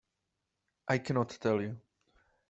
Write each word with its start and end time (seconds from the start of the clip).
I 0.87 0.97
cannot 0.97 1.37
tell 1.39 1.61
you. 1.61 1.79